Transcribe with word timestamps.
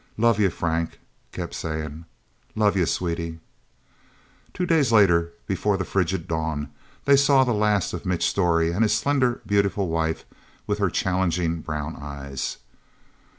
"Love 0.17 0.39
yuh," 0.39 0.49
Frank 0.49 0.99
kept 1.31 1.53
saying. 1.53 2.05
"Love 2.55 2.75
yuh, 2.75 2.87
Sweetie..." 2.87 3.39
Two 4.51 4.65
days 4.65 4.91
later, 4.91 5.31
before 5.45 5.77
the 5.77 5.85
frigid 5.85 6.27
dawn, 6.27 6.71
they 7.05 7.15
saw 7.15 7.43
the 7.43 7.53
last 7.53 7.93
of 7.93 8.03
Mitch 8.03 8.25
Storey 8.25 8.71
and 8.71 8.81
his 8.81 8.95
slender, 8.97 9.41
beautiful 9.45 9.89
wife 9.89 10.25
with 10.65 10.79
her 10.79 10.89
challenging 10.89 11.61
brown 11.61 11.95
eyes. 11.97 12.57